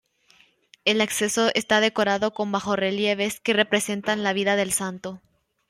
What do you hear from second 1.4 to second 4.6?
está decorado con bajorrelieves que representan la vida